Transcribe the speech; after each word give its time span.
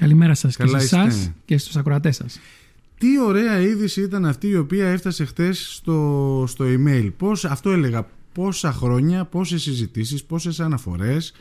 Καλημέρα 0.00 0.34
σας 0.34 0.56
και 0.56 0.62
Καλά 0.64 0.78
σε 0.78 0.84
εσάς 0.84 1.14
είστε. 1.16 1.34
και 1.44 1.58
στους 1.58 1.76
ακροατές 1.76 2.16
σας. 2.16 2.40
Τι 2.98 3.20
ωραία 3.20 3.60
είδηση 3.60 4.02
ήταν 4.02 4.26
αυτή 4.26 4.48
η 4.48 4.56
οποία 4.56 4.88
έφτασε 4.88 5.24
χτες 5.24 5.74
στο, 5.74 6.44
στο 6.48 6.64
email. 6.68 7.10
Πώς, 7.16 7.44
αυτό 7.44 7.70
έλεγα, 7.70 8.08
πόσα 8.32 8.72
χρόνια, 8.72 9.24
πόσες 9.24 9.62
συζητήσεις, 9.62 10.24
πόσες 10.24 10.60
αναφορές, 10.60 11.32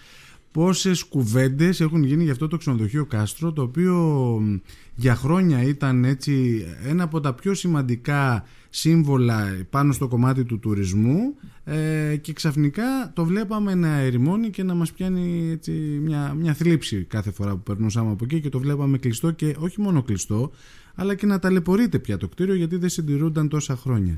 πόσες 0.51 1.03
κουβέντες 1.03 1.81
έχουν 1.81 2.03
γίνει 2.03 2.23
για 2.23 2.31
αυτό 2.31 2.47
το 2.47 2.57
ξενοδοχείο 2.57 3.05
Κάστρο, 3.05 3.53
το 3.53 3.61
οποίο 3.61 3.95
μ, 4.41 4.55
για 4.95 5.15
χρόνια 5.15 5.63
ήταν 5.63 6.05
έτσι 6.05 6.65
ένα 6.83 7.03
από 7.03 7.19
τα 7.19 7.33
πιο 7.33 7.53
σημαντικά 7.53 8.43
σύμβολα 8.69 9.65
πάνω 9.69 9.93
στο 9.93 10.07
κομμάτι 10.07 10.43
του 10.43 10.59
τουρισμού 10.59 11.35
ε, 11.63 12.15
και 12.15 12.33
ξαφνικά 12.33 13.11
το 13.13 13.25
βλέπαμε 13.25 13.75
να 13.75 13.97
ερημώνει 13.97 14.49
και 14.49 14.63
να 14.63 14.73
μας 14.73 14.91
πιάνει 14.91 15.49
έτσι 15.51 15.71
μια, 16.01 16.33
μια 16.33 16.53
θλίψη 16.53 17.03
κάθε 17.03 17.31
φορά 17.31 17.51
που 17.51 17.63
περνούσαμε 17.63 18.11
από 18.11 18.23
εκεί 18.23 18.41
και 18.41 18.49
το 18.49 18.59
βλέπαμε 18.59 18.97
κλειστό 18.97 19.31
και 19.31 19.55
όχι 19.59 19.81
μόνο 19.81 20.01
κλειστό 20.01 20.51
αλλά 20.95 21.15
και 21.15 21.25
να 21.25 21.39
ταλαιπωρείται 21.39 21.99
πια 21.99 22.17
το 22.17 22.27
κτίριο 22.27 22.55
γιατί 22.55 22.75
δεν 22.75 22.89
συντηρούνταν 22.89 23.47
τόσα 23.47 23.75
χρόνια. 23.75 24.17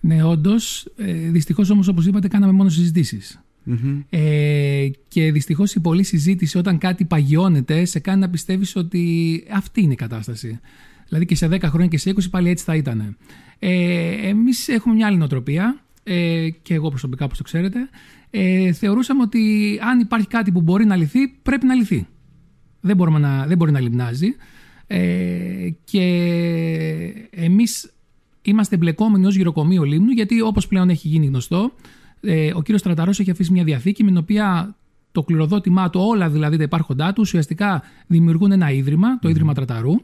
Ναι, 0.00 0.24
όντως. 0.24 0.86
Ε, 0.96 1.12
Δυστυχώς 1.12 1.70
όμως, 1.70 1.88
όπως 1.88 2.06
είπατε, 2.06 2.28
κάναμε 2.28 2.52
μόνο 2.52 2.68
συζητήσεις. 2.68 3.42
Μμμ. 3.64 4.00
Ε, 4.10 4.90
και 5.08 5.32
δυστυχώς 5.32 5.74
η 5.74 5.80
πολλή 5.80 6.02
συζήτηση 6.02 6.58
όταν 6.58 6.78
κάτι 6.78 7.04
παγιώνεται 7.04 7.84
σε 7.84 7.98
κάνει 7.98 8.20
να 8.20 8.30
πιστεύεις 8.30 8.76
ότι 8.76 9.44
αυτή 9.52 9.82
είναι 9.82 9.92
η 9.92 9.96
κατάσταση. 9.96 10.60
Δηλαδή 11.08 11.26
και 11.26 11.34
σε 11.34 11.48
10 11.50 11.62
χρόνια 11.62 11.86
και 11.86 11.98
σε 11.98 12.10
20 12.10 12.18
πάλι 12.30 12.48
έτσι 12.48 12.64
θα 12.64 12.74
ήταν. 12.76 13.16
Ε, 13.58 14.28
Εμείς 14.28 14.68
έχουμε 14.68 14.94
μια 14.94 15.06
άλλη 15.06 15.16
νοοτροπία 15.16 15.80
ε, 16.02 16.48
και 16.62 16.74
εγώ 16.74 16.88
προσωπικά, 16.88 17.24
όπως 17.24 17.36
το 17.36 17.44
ξέρετε. 17.44 17.78
Ε, 18.30 18.72
θεωρούσαμε 18.72 19.22
ότι 19.22 19.78
αν 19.82 20.00
υπάρχει 20.00 20.26
κάτι 20.26 20.52
που 20.52 20.60
μπορεί 20.60 20.84
να 20.84 20.96
λυθεί, 20.96 21.28
πρέπει 21.28 21.66
να 21.66 21.74
λυθεί. 21.74 22.06
Δεν, 22.80 22.96
μπορούμε 22.96 23.18
να, 23.18 23.46
δεν 23.46 23.56
μπορεί 23.56 23.72
να 23.72 23.80
λιμνάζει. 23.80 24.34
Ε, 24.86 25.68
και 25.84 26.02
εμείς 27.30 27.92
είμαστε 28.42 28.74
εμπλεκόμενοι 28.74 29.26
ως 29.26 29.34
γυροκομείο 29.36 29.82
Λίμνου 29.82 30.10
γιατί 30.10 30.40
όπως 30.40 30.66
πλέον 30.66 30.90
έχει 30.90 31.08
γίνει 31.08 31.26
γνωστό 31.26 31.72
ε, 32.22 32.50
ο 32.54 32.62
κύριος 32.62 32.80
Στραταρός 32.80 33.20
έχει 33.20 33.30
αφήσει 33.30 33.52
μια 33.52 33.64
διαθήκη 33.64 34.02
με 34.04 34.08
την 34.08 34.18
οποία 34.18 34.76
το 35.12 35.22
κληροδότημά 35.22 35.90
του, 35.90 36.00
όλα 36.00 36.28
δηλαδή 36.28 36.56
τα 36.56 36.62
υπάρχοντά 36.62 37.12
του 37.12 37.20
ουσιαστικά 37.20 37.82
δημιουργούν 38.06 38.52
ένα 38.52 38.70
ίδρυμα, 38.70 39.18
το 39.18 39.28
Ίδρυμα 39.28 39.54
Τραταρού 39.54 39.94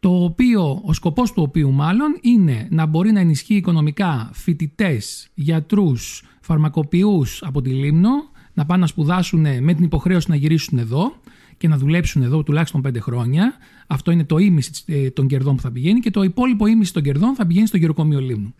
το 0.00 0.24
οποίο, 0.24 0.80
ο 0.84 0.92
σκοπός 0.92 1.32
του 1.32 1.42
οποίου 1.42 1.72
μάλλον 1.72 2.18
είναι 2.20 2.68
να 2.70 2.86
μπορεί 2.86 3.12
να 3.12 3.20
ενισχύει 3.20 3.54
οικονομικά 3.54 4.30
φοιτητές, 4.32 5.28
γιατρούς, 5.34 6.22
φαρμακοποιούς 6.40 7.42
από 7.42 7.62
τη 7.62 7.70
Λίμνο 7.70 8.10
να 8.54 8.66
πάνε 8.66 8.80
να 8.80 8.86
σπουδάσουν 8.86 9.40
με 9.40 9.74
την 9.74 9.84
υποχρέωση 9.84 10.30
να 10.30 10.36
γυρίσουν 10.36 10.78
εδώ 10.78 11.14
και 11.56 11.68
να 11.68 11.76
δουλέψουν 11.78 12.22
εδώ 12.22 12.42
τουλάχιστον 12.42 12.80
πέντε 12.80 13.00
χρόνια. 13.00 13.54
Αυτό 13.86 14.10
είναι 14.10 14.24
το 14.24 14.38
ίμιση 14.38 14.70
ε, 14.86 15.10
των 15.10 15.26
κερδών 15.26 15.56
που 15.56 15.62
θα 15.62 15.70
πηγαίνει 15.72 16.00
και 16.00 16.10
το 16.10 16.22
υπόλοιπο 16.22 16.66
ίμιση 16.66 16.92
των 16.92 17.02
κερδών 17.02 17.34
θα 17.34 17.46
πηγαίνει 17.46 17.66
στο 17.66 17.76
γεροκομείο 17.76 18.20
Λίμνου. 18.20 18.54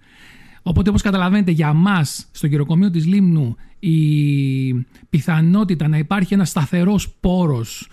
Οπότε 0.62 0.88
όπως 0.88 1.02
καταλαβαίνετε 1.02 1.50
για 1.50 1.72
μας 1.72 2.28
στο 2.30 2.46
γεροκομείο 2.46 2.90
της 2.90 3.06
Λίμνου 3.06 3.56
η 3.78 4.86
πιθανότητα 5.10 5.88
να 5.88 5.98
υπάρχει 5.98 6.34
ένας 6.34 6.48
σταθερός 6.48 7.08
πόρος 7.20 7.88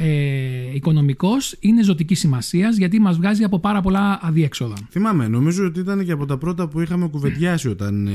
ε, 0.00 0.74
οικονομικός 0.74 1.56
είναι 1.60 1.82
ζωτική 1.82 2.14
σημασίας 2.14 2.76
γιατί 2.76 3.00
μας 3.00 3.16
βγάζει 3.16 3.44
από 3.44 3.58
πάρα 3.58 3.80
πολλά 3.80 4.18
αδιέξοδα. 4.22 4.74
Θυμάμαι, 4.90 5.28
νομίζω 5.28 5.64
ότι 5.66 5.80
ήταν 5.80 6.04
και 6.04 6.12
από 6.12 6.26
τα 6.26 6.38
πρώτα 6.38 6.68
που 6.68 6.80
είχαμε 6.80 7.08
κουβεντιάσει 7.08 7.68
όταν 7.68 8.06
ε, 8.06 8.10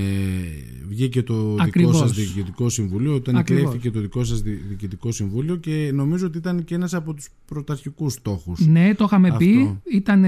βγήκε 0.87 1.23
το 1.23 1.49
δικό 1.51 1.63
Ακριβώς. 1.63 1.97
σας 1.97 2.11
διοικητικό 2.11 2.69
συμβούλιο, 2.69 3.13
όταν 3.13 3.35
Ακριβώς. 3.35 3.63
εκλέχθηκε 3.63 3.91
το 3.91 3.99
δικό 4.01 4.23
σας 4.23 4.41
δι- 4.41 4.61
διοικητικό 4.67 5.11
συμβούλιο 5.11 5.55
και 5.55 5.91
νομίζω 5.93 6.25
ότι 6.25 6.37
ήταν 6.37 6.63
και 6.63 6.75
ένας 6.75 6.93
από 6.93 7.13
τους 7.13 7.29
πρωταρχικούς 7.45 8.13
στόχους. 8.13 8.59
Ναι, 8.67 8.95
το 8.95 9.03
είχαμε 9.03 9.35
πει. 9.37 9.57
Αυτό. 9.61 9.81
Ήταν, 9.91 10.25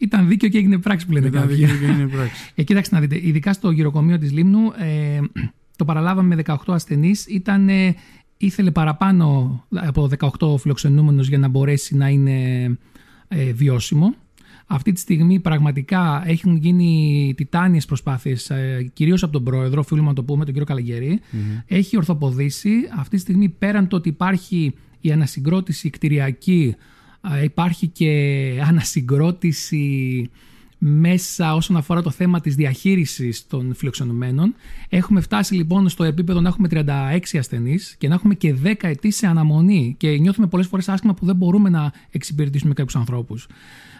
ήταν 0.00 0.28
δίκαιο 0.28 0.48
και 0.48 0.58
έγινε 0.58 0.78
πράξη 0.78 1.06
που 1.06 1.12
λένε 1.12 1.26
Ήταν 1.26 1.40
κάποιοι. 1.40 1.56
δίκαιο 1.56 1.76
και 1.76 1.84
είναι 1.84 2.06
πράξη. 2.08 2.52
Ε, 2.54 2.62
κοίταξε 2.62 2.94
να 2.94 3.00
δείτε, 3.00 3.26
ειδικά 3.26 3.52
στο 3.52 3.70
γυροκομείο 3.70 4.18
της 4.18 4.32
Λίμνου 4.32 4.72
ε, 4.78 5.20
το 5.76 5.84
παραλάβαμε 5.84 6.34
με 6.34 6.42
18 6.46 6.56
ασθενείς. 6.66 7.26
Ήταν, 7.26 7.68
ε, 7.68 7.94
ήθελε 8.36 8.70
παραπάνω 8.70 9.64
από 9.70 10.08
18 10.38 10.56
φιλοξενούμενους 10.58 11.28
για 11.28 11.38
να 11.38 11.48
μπορέσει 11.48 11.96
να 11.96 12.08
είναι 12.08 12.64
ε, 13.28 13.52
βιώσιμο. 13.52 14.14
Αυτή 14.66 14.92
τη 14.92 15.00
στιγμή 15.00 15.40
πραγματικά 15.40 16.22
έχουν 16.26 16.56
γίνει 16.56 17.34
τιτάνιες 17.36 17.84
προσπάθειες, 17.86 18.50
ε, 18.50 18.90
κυρίως 18.92 19.22
από 19.22 19.32
τον 19.32 19.44
πρόεδρο, 19.44 19.80
οφείλουμε 19.80 20.08
να 20.08 20.14
το 20.14 20.22
πούμε, 20.22 20.44
τον 20.44 20.52
κύριο 20.52 20.66
Καλαγερή. 20.66 21.20
Έχει 21.66 21.96
ορθοποδήσει. 21.96 22.70
Αυτή 22.96 23.16
τη 23.16 23.22
στιγμή 23.22 23.48
πέραν 23.48 23.88
το 23.88 23.96
ότι 23.96 24.08
υπάρχει 24.08 24.74
η 25.00 25.12
ανασυγκρότηση 25.12 25.90
κτηριακή, 25.90 26.74
ε, 26.76 26.80
υπάρχει 27.42 27.86
και 27.86 28.12
ανασυγκρότηση 28.66 30.30
μέσα 30.82 31.54
όσον 31.54 31.76
αφορά 31.76 32.02
το 32.02 32.10
θέμα 32.10 32.40
της 32.40 32.54
διαχείρισης 32.54 33.46
των 33.46 33.74
φιλοξενουμένων. 33.74 34.54
Έχουμε 34.88 35.20
φτάσει 35.20 35.54
λοιπόν 35.54 35.88
στο 35.88 36.04
επίπεδο 36.04 36.40
να 36.40 36.48
έχουμε 36.48 36.68
36 36.70 37.18
ασθενείς 37.38 37.94
και 37.98 38.08
να 38.08 38.14
έχουμε 38.14 38.34
και 38.34 38.54
10 38.64 38.72
ετής 38.80 39.16
σε 39.16 39.26
αναμονή 39.26 39.94
και 39.98 40.08
νιώθουμε 40.08 40.46
πολλές 40.46 40.66
φορές 40.66 40.88
άσχημα 40.88 41.14
που 41.14 41.24
δεν 41.26 41.36
μπορούμε 41.36 41.68
να 41.68 41.92
εξυπηρετήσουμε 42.10 42.74
κάποιους 42.74 42.96
ανθρώπους. 42.96 43.46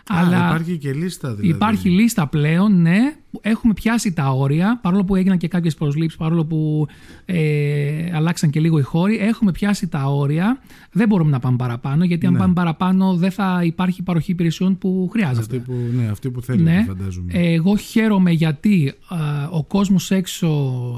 Α, 0.06 0.22
υπάρχει 0.24 0.78
και 0.78 0.92
λίστα 0.92 1.34
δηλαδή. 1.34 1.48
Υπάρχει 1.48 1.88
λίστα 1.88 2.26
πλέον, 2.26 2.80
ναι. 2.80 3.14
Έχουμε 3.42 3.72
πιάσει 3.72 4.12
τα 4.12 4.30
όρια, 4.30 4.78
παρόλο 4.82 5.04
που 5.04 5.16
έγιναν 5.16 5.38
και 5.38 5.48
κάποιες 5.48 5.74
προσλήψεις, 5.74 6.18
παρόλο 6.18 6.44
που 6.44 6.86
ε, 7.24 8.10
αλλάξαν 8.14 8.50
και 8.50 8.60
λίγο 8.60 8.78
οι 8.78 8.82
χώροι. 8.82 9.16
Έχουμε 9.16 9.52
πιάσει 9.52 9.88
τα 9.88 10.04
όρια. 10.04 10.60
Δεν 10.92 11.08
μπορούμε 11.08 11.30
να 11.30 11.38
πάμε 11.38 11.56
παραπάνω, 11.56 12.04
γιατί 12.04 12.26
αν 12.26 12.32
Ναι. 12.32 12.38
πάμε 12.38 12.52
παραπάνω 12.52 13.14
δεν 13.16 13.30
θα 13.30 13.60
υπάρχει 13.64 14.02
παροχή 14.02 14.30
υπηρεσιών 14.30 14.78
που 14.78 15.08
χρειάζεται. 15.12 15.40
Αυτή 15.40 15.58
που, 15.58 15.72
ναι, 15.96 16.08
αυτή 16.10 16.30
που 16.30 16.42
θέλετε 16.42 16.70
Ναι. 16.70 16.84
φαντάζομαι. 16.86 17.32
Εγώ 17.32 17.76
χαίρομαι 17.76 18.30
γιατί 18.30 18.92
α, 19.08 19.16
ο 19.50 19.64
κόσμος 19.64 20.10
έξω 20.10 20.50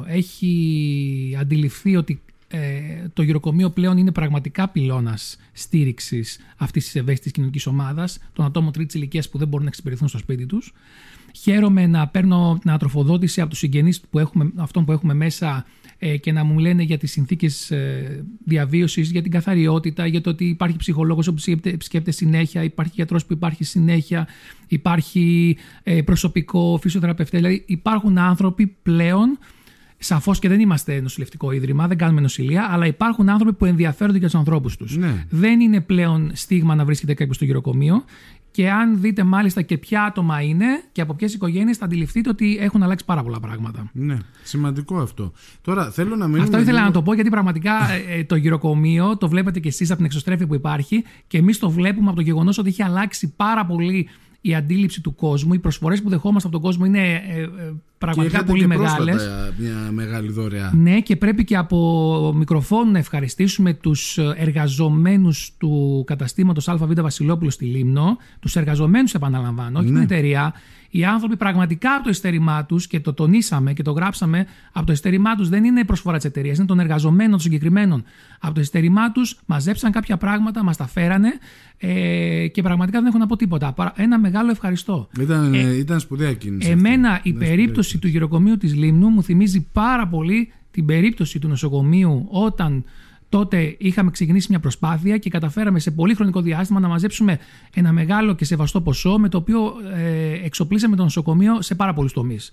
έχει 0.06 1.36
αντιληφθεί 1.41 1.97
ότι 1.97 2.20
ε, 2.28 2.31
το 3.13 3.23
γυροκομείο 3.23 3.71
πλέον 3.71 3.97
είναι 3.97 4.13
πραγματικά 4.13 4.69
πυλώνας 4.69 5.37
στήριξης 5.53 6.39
αυτής 6.57 6.85
της 6.85 6.95
ευαίσθητης 6.95 7.33
κοινωνικής 7.33 7.67
ομάδας 7.67 8.19
των 8.33 8.45
ατόμων 8.45 8.73
τρίτης 8.73 8.95
ηλικίας 8.95 9.29
που 9.29 9.39
δεν 9.39 9.49
μπορούν 9.49 9.65
να 9.65 9.71
εξυπηρεθούν 9.71 10.09
στο 10.09 10.19
σπίτι 10.19 10.47
τους. 10.47 10.73
Χαίρομαι 11.35 11.87
να 11.87 12.09
παίρνω 12.09 12.57
την 12.61 12.71
ανατροφοδότηση 12.71 13.41
από 13.41 13.51
τους 13.51 13.59
συγγενείς 13.59 14.01
που 14.01 14.19
έχουμε, 14.19 14.53
αυτών 14.57 14.85
που 14.85 14.93
έχουμε 14.93 15.15
μέσα 15.15 15.67
ε, 15.99 16.17
και 16.17 16.33
να 16.33 16.45
μου 16.45 16.59
λένε 16.59 16.83
για 16.83 16.99
τις 16.99 17.11
συνθήκες 17.11 17.71
ε, 17.71 18.25
διαβίωσης, 18.45 19.11
για 19.11 19.23
την 19.23 19.31
καθαριότητα, 19.31 20.07
για 20.07 20.21
το 20.21 20.31
ότι 20.31 20.45
υπάρχει 20.45 20.77
ψυχολόγος 20.77 21.27
που 21.27 21.33
επισκέπτε- 21.33 21.75
επισκέπτεται 21.75 22.17
συνέχεια, 22.17 22.63
υπάρχει 22.63 22.93
γιατρός 22.95 23.27
που 23.27 23.33
υπάρχει 23.33 23.65
συνέχεια, 23.65 24.29
υπάρχει 24.67 25.57
ε, 25.83 26.03
προσωπικό, 26.03 26.79
φυσιοθεραπευτές. 26.83 27.41
Δηλαδή 27.41 27.65
υπάρχουν 27.67 28.19
άνθρωποι 28.19 28.67
πλέον 28.83 29.39
Σαφώς 30.05 30.39
και 30.39 30.49
δεν 30.49 30.61
είμαστε 30.61 31.01
νοσηλευτικό 31.01 31.51
ίδρυμα, 31.53 31.87
δεν 31.89 31.99
κάνουμε 31.99 32.21
νοσηλεία, 32.21 32.69
αλλά 32.71 32.87
υπάρχουν 32.87 33.29
άνθρωποι 33.29 33.53
που 33.57 33.65
ενδιαφέρονται 33.65 34.19
για 34.19 34.27
τους 34.27 34.37
ανθρώπους 34.39 34.77
τους. 34.77 34.97
Ναι. 34.97 35.25
Δεν 35.31 35.61
είναι 35.61 35.81
πλέον 35.81 36.31
στίγμα 36.35 36.75
να 36.75 36.85
βρίσκεται 36.85 37.15
κάποιος 37.15 37.37
στο 37.37 37.45
γυροκομείο. 37.45 38.05
Και 38.51 38.71
αν 38.71 39.01
δείτε 39.01 39.23
μάλιστα 39.25 39.63
και 39.63 39.79
ποια 39.79 40.03
άτομα 40.05 40.41
είναι 40.43 40.67
και 40.93 41.01
από 41.01 41.15
ποιες 41.15 41.35
οικογένειες, 41.35 41.77
θα 41.77 41.85
αντιληφθείτε 41.85 42.29
ότι 42.29 42.57
έχουν 42.61 42.83
αλλάξει 42.83 43.05
πάρα 43.05 43.23
πολλά 43.23 43.41
πράγματα. 43.41 43.91
Ναι, 43.93 44.17
σημαντικό 44.43 44.99
αυτό. 44.99 45.33
Τώρα 45.63 45.91
θέλω 45.91 46.17
να 46.17 46.27
μείνουμε 46.27 46.43
Αυτό 46.43 46.57
ήθελα 46.59 46.73
λίγο- 46.73 46.84
να 46.87 46.93
το 46.93 47.03
πω 47.03 47.15
γιατί 47.15 47.31
πραγματικά 47.31 47.73
ε, 47.93 48.19
ε, 48.19 48.25
το 48.25 48.37
γυροκομείο 48.37 49.17
το 49.17 49.29
βλέπετε 49.29 49.61
και 49.61 49.69
εσείς 49.69 49.89
από 49.89 49.97
την 49.97 50.05
εξωστρέφεια 50.05 50.47
που 50.47 50.55
υπάρχει 50.55 51.05
και 51.27 51.39
εμείς 51.39 51.59
το 51.59 51.71
βλέπουμε 51.71 52.07
από 52.07 52.17
το 52.17 52.23
γεγονός 52.23 52.59
ότι 52.59 52.69
έχει 52.69 52.83
αλλάξει 52.83 53.33
πάρα 53.37 53.67
πολύ 53.67 54.09
η 54.41 54.55
αντίληψη 54.55 55.01
του 55.01 55.15
κόσμου. 55.15 55.53
Οι 55.55 55.59
προσφορές 55.59 56.03
που 56.03 56.09
δεχόμαστε 56.09 56.49
από 56.49 56.57
τον 56.57 56.67
κόσμο 56.71 56.84
είναι 56.84 57.13
ε, 57.13 57.41
ε, 57.41 57.49
και 57.49 57.91
πραγματικά 58.07 58.37
είχατε 58.37 58.51
πολύ 58.51 58.61
και 58.61 58.67
μεγάλες. 58.67 59.15
πρόσφατα 59.15 59.53
μια 59.57 59.91
μεγάλη 59.93 60.31
δωρεά. 60.33 60.73
Ναι, 60.75 61.01
και 61.01 61.17
πρέπει 61.17 61.45
και 61.45 61.57
από 61.57 62.33
μικροφόνο 62.37 62.91
να 62.91 62.99
ευχαριστήσουμε 62.99 63.73
τους 63.75 64.19
εργαζομένους 64.37 65.51
του 65.59 66.05
καταστήματος 66.07 66.69
ΑΒ 66.69 66.93
Βασιλόπουλο 66.95 67.51
στη 67.51 67.65
Λίμνο, 67.65 68.16
τους 68.41 68.57
εργαζομένους 68.57 69.15
επαναλαμβάνω, 69.15 69.78
όχι 69.78 69.89
Ναι. 69.91 69.95
την 69.95 70.03
εταιρεία. 70.03 70.53
Οι 70.95 71.04
άνθρωποι 71.04 71.37
πραγματικά 71.37 71.95
από 71.95 72.04
το 72.04 72.10
ειστέρημά 72.10 72.65
τους 72.65 72.87
και 72.87 73.01
το 73.01 73.13
τονίσαμε 73.13 73.72
και 73.72 73.83
το 73.83 73.91
γράψαμε, 73.93 74.47
από 74.72 74.87
το 74.87 74.93
ειστέρημά 74.93 75.34
τους 75.34 75.48
δεν 75.48 75.65
είναι 75.65 75.84
προσφορά 75.84 76.16
της 76.16 76.25
εταιρείας, 76.25 76.57
είναι 76.59 76.66
των 76.66 76.81
εργαζομένων 76.81 77.31
των 77.31 77.41
συγκεκριμένων. 77.41 78.05
Από 78.41 78.55
το 78.55 78.60
ειστέρημά 78.60 79.13
τους 79.13 79.39
μαζέψαν 79.47 79.93
κάποια 79.93 80.16
πράγματα, 80.16 80.65
μας 80.65 80.77
τα 80.77 80.87
φέρανε 80.87 81.28
ε, 81.78 82.47
και 82.48 82.63
πραγματικά 82.63 82.98
δεν 82.98 83.09
έχω 83.09 83.19
να 83.19 83.27
πω 83.27 83.37
τίποτα. 83.37 83.72
Παρά- 83.72 83.93
Ένα 83.97 84.19
μεγάλο 84.19 84.51
ευχαριστώ. 84.51 85.09
Ήταν, 85.21 85.55
ε, 85.55 85.77
ήταν 85.77 86.01
σπουδαία 86.01 86.33
κίνηση. 86.33 86.71
Εμένα 86.71 87.09
αυτή. 87.10 87.28
η 87.28 87.31
Ήταν 87.31 87.43
σπουδαία 87.43 87.72
περίπτωση 87.92 87.98
του 87.98 88.09
γυροκομείου 88.09 88.56
της 88.56 88.74
Λίμνου 88.74 89.09
μου 89.09 89.22
θυμίζει 89.22 89.66
πάρα 89.72 90.09
πολύ 90.09 90.53
την 90.71 90.86
περίπτωση 90.86 91.39
του 91.39 91.48
νοσοκομείου 91.48 92.27
όταν 92.30 92.84
τότε 93.28 93.77
είχαμε 93.78 94.10
ξεκινήσει 94.10 94.47
μια 94.50 94.60
προσπάθεια 94.60 95.18
και 95.18 95.30
καταφέραμε 95.30 95.78
σε 95.78 95.91
πολύ 95.91 96.15
χρονικό 96.15 96.41
διάστημα 96.41 96.80
να 96.80 96.89
μαζέψουμε 96.89 97.39
ένα 97.74 97.92
μεγάλο 97.92 98.34
και 98.34 98.44
σεβαστό 98.44 98.80
ποσό 98.80 99.18
με 99.18 99.28
το 99.28 99.39
οποίο 99.39 99.72
ε, 99.94 100.44
εξοπλίσαμε 100.44 100.97
το 100.97 101.03
νοσοκομείο 101.03 101.62
σε 101.62 101.74
πάρα 101.74 101.94
πολλούς 101.94 102.12
τομείς. 102.12 102.53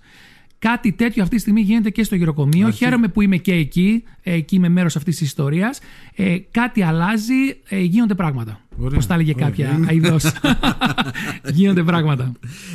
Κάτι 0.60 0.92
τέτοιο 0.92 1.24
αυτή 1.24 1.36
τη 1.36 1.42
στιγμή 1.42 1.62
γίνεται 1.62 1.90
και 1.90 2.04
στο 2.04 2.16
γυροκομείο. 2.16 2.66
Αρχή. 2.68 2.78
Χαίρομαι 2.78 3.08
που 3.08 3.22
είμαι 3.22 3.38
και 3.38 3.54
εκεί. 3.54 4.04
Ε, 4.24 4.34
εκεί 4.34 4.56
είμαι 4.56 4.70
μέρος 4.70 4.96
αυτής 4.96 5.18
της 5.18 5.28
ιστορίας. 5.28 5.80
Ε, 6.16 6.38
κάτι 6.52 6.82
αλλάζει, 6.82 7.34
ε, 7.70 7.80
γίνονται 7.80 8.16
πράγματα. 8.16 8.60
Ωραία. 8.78 8.96
Πώς 8.96 9.06
τα 9.06 9.14
έλεγε 9.14 9.34
Ωραία. 9.36 9.48
κάποια 9.48 9.76
Είναι. 9.78 9.88
αειδό. 9.90 10.18
γίνονται 11.54 11.84
πράγματα. 11.84 12.32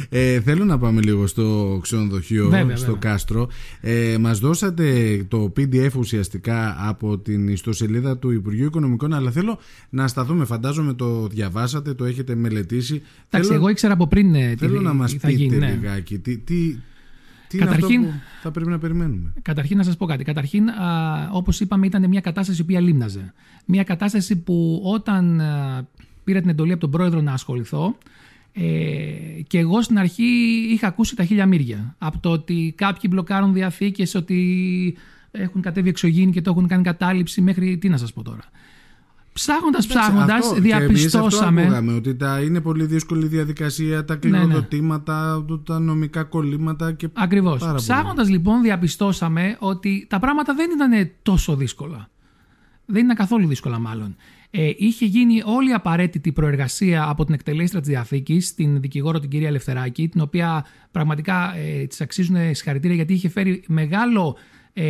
Ε, 0.09 0.41
θέλω 0.41 0.65
να 0.65 0.79
πάμε 0.79 1.01
λίγο 1.01 1.27
στο 1.27 1.79
ξενοδοχείο, 1.83 2.49
Βέβαια, 2.49 2.77
στο 2.77 2.93
βέβαια. 2.93 3.11
κάστρο. 3.11 3.49
Ε, 3.81 4.17
μας 4.21 4.39
δώσατε 4.39 5.17
το 5.29 5.53
PDF 5.57 5.91
ουσιαστικά 5.97 6.77
από 6.89 7.19
την 7.19 7.49
ιστοσελίδα 7.49 8.19
του 8.19 8.31
Υπουργείου 8.31 8.67
Οικονομικών, 8.67 9.15
αλλά 9.15 9.31
θέλω 9.31 9.59
να 9.91 10.09
σταθούμε, 10.09 10.45
φαντάζομαι 10.45 10.93
το 10.95 11.27
διαβάσατε, 11.27 11.95
το 11.95 12.05
έχετε 12.05 12.35
μελετήσει. 12.35 12.95
Εντάξει, 13.31 13.49
θέλω, 13.49 13.61
εγώ 13.61 13.69
ήξερα 13.71 13.93
από 13.93 14.07
πριν 14.07 14.35
ε, 14.35 14.51
τι 14.51 14.57
θέλω 14.57 14.81
να 14.81 14.93
μας 14.93 15.13
θα 15.13 15.27
πείτε 15.27 15.31
γίνει. 15.43 15.57
ναι. 15.57 15.71
λιγάκι, 15.81 16.19
τι, 16.19 16.39
τι, 16.39 16.77
τι 17.49 17.59
Καταρχήν- 17.59 17.91
είναι 17.91 18.07
αυτό 18.07 18.19
που 18.19 18.43
θα 18.43 18.51
πρέπει 18.51 18.71
να 18.71 18.79
περιμένουμε; 18.79 19.33
Καταρχήν 19.43 19.77
να 19.77 19.83
σας 19.83 19.97
πω 19.97 20.07
κάτι. 20.07 20.25
Καταρχήν, 20.25 20.69
α, 20.69 21.29
όπως 21.33 21.61
είπαμε, 21.61 21.87
ήταν 21.87 22.09
μια 22.09 22.21
κατάσταση 22.21 22.59
η 22.59 22.63
οποία 22.63 22.81
λίμναζε. 22.81 23.33
Μια 23.65 23.83
κατάσταση 23.85 24.37
που 24.37 24.81
όταν 24.85 25.41
α, 25.41 25.87
πήρα 26.25 26.41
την 26.41 26.49
εντολή 26.51 26.73
από 26.73 26.81
τον 26.81 26.91
πρόεδρο 26.91 27.21
να 27.21 27.33
ασχοληθώ, 27.33 27.97
ε, 28.53 28.63
και 29.47 29.59
εγώ 29.59 29.83
στην 29.83 29.99
αρχή 29.99 30.23
είχα 30.71 30.87
ακούσει 30.87 31.17
τα 31.17 31.25
χίλια 31.25 31.47
μύρια. 31.47 31.95
Από 31.99 32.19
το 32.19 32.31
ότι 32.31 32.75
κάποιοι 32.77 33.11
μπλοκάρουν 33.13 33.53
διαθήκες, 33.53 34.15
ότι 34.15 34.97
έχουν 35.31 35.61
κατέβει 35.63 35.89
εξωγήινη 35.89 36.33
και 36.33 36.41
το 36.43 36.51
έχουν 36.51 36.67
κάνει 36.67 36.83
κατάληψη 36.83 37.41
μέχρι 37.41 37.79
τι 37.79 37.89
να 37.89 37.97
σας 37.97 38.13
πω 38.13 38.23
τώρα. 38.23 38.43
Ψάχνοντας, 39.35 39.87
ψάχνοντας, 39.87 40.39
Αυτό- 40.47 40.61
και 40.61 40.69
εμείς 40.69 40.75
αυτό 40.75 40.87
διαπιστώσαμε... 40.87 41.63
ακούγαμε, 41.63 41.93
ότι 41.93 42.15
τα, 42.17 42.41
είναι 42.41 42.61
πολύ 42.61 42.85
δύσκολη 42.87 43.27
διαδικασία, 43.27 44.05
τα 44.05 44.19
Ναι, 44.25 44.31
ναι. 44.31 44.39
κληροδοτήματα, 44.39 45.45
το- 45.49 45.59
τα 45.59 45.79
νομικά 45.79 46.23
κολλήματα 46.25 46.93
και 46.93 47.09
Ακριβώς. 47.13 47.59
Πάρα 47.59 47.73
πολύ. 47.73 47.83
Ψάχνοντας 47.83 48.29
λοιπόν 48.29 48.63
διαπιστώσαμε 48.63 49.57
ότι 49.59 50.07
τα 50.09 50.19
πράγματα 50.19 50.55
δεν 50.55 50.71
ήταν 50.71 51.11
τόσο 51.23 51.57
δύσκολα. 51.57 52.09
Δεν 52.87 53.05
ήταν 53.05 53.17
καθόλου 53.17 53.47
δύσκολα 53.47 53.79
μάλλον. 53.79 54.17
Ε, 54.51 54.71
είχε 54.77 55.05
γίνει 55.05 55.43
όλη 55.45 55.71
η 55.71 55.73
απαραίτητη 55.73 56.33
προεργασία 56.33 57.09
από 57.09 57.25
την 57.25 57.35
εκτελέστρα 57.35 57.81
της 57.81 57.89
Διαθήκης, 57.89 58.55
την 58.55 58.81
δικηγόρο 58.81 59.19
την 59.21 59.31
κυρία 59.31 59.49
Ελευθεράκη, 59.49 60.09
την 60.09 60.21
οποία 60.21 60.65
πραγματικά 60.91 61.57
ε, 61.57 61.87
της 61.87 62.01
αξίζουν 62.01 62.37
συγχαρητήρια 62.37 62.97
γιατί 62.97 63.13
είχε 63.13 63.29
φέρει 63.29 63.65
μεγάλο, 63.67 64.37
ε, 64.77 64.85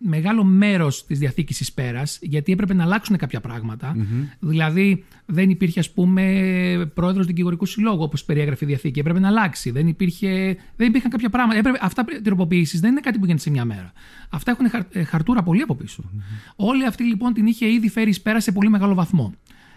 μεγάλο 0.00 0.44
μέρος 0.44 1.06
της 1.06 1.18
Διαθήκης 1.18 1.60
εις 1.60 1.72
πέρας, 1.72 2.18
γιατί 2.22 2.52
έπρεπε 2.52 2.74
να 2.74 2.82
αλλάξουν 2.84 3.16
κάποια 3.16 3.40
πράγματα. 3.40 3.94
Δηλαδή 4.40 5.04
δεν 5.26 5.50
υπήρχε 5.50 5.80
ας 5.80 5.90
πούμε 5.90 6.90
πρόεδρος 6.94 7.26
δικηγορικού 7.26 7.66
συλλόγου 7.66 8.02
όπως 8.02 8.24
περιέγραφε 8.24 8.64
η 8.64 8.68
Διαθήκη, 8.68 8.98
έπρεπε 8.98 9.18
να 9.18 9.28
αλλάξει. 9.28 9.70
Δεν, 9.70 9.86
υπήρχε, 9.86 10.56
δεν 10.76 10.88
υπήρχαν 10.88 11.10
κάποια 11.10 11.28
πράγματα. 11.30 11.58
Έπρεπε, 11.58 11.78
αυτά 11.82 12.04
οι 12.18 12.20
τροποποιήσεις 12.20 12.80
δεν 12.80 12.90
είναι 12.90 13.00
κάτι 13.00 13.18
που 13.18 13.24
γίνεται 13.24 13.42
σε 13.42 13.50
μια 13.50 13.64
μέρα. 13.64 13.92
Αυτά 14.30 14.50
έχουν 14.50 14.70
χαρ- 14.70 14.96
ε, 14.96 15.02
χαρτούρα 15.04 15.42
πολύ 15.42 15.60
από 15.60 15.74
πίσω. 15.74 16.10
Όλη 16.56 16.86
αυτή 16.86 17.04
λοιπόν 17.04 17.32
την 17.32 17.46
είχε 17.46 17.72
ήδη 17.72 17.88
φέρει 17.88 18.10
εις 18.10 18.20
πέρα 18.20 18.40
σε 18.40 18.52
πολύ 18.52 18.68
μεγάλο 18.68 18.94
βαθμό. 18.94 19.34